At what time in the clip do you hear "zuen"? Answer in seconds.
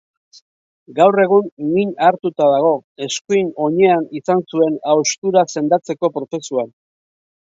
4.55-4.81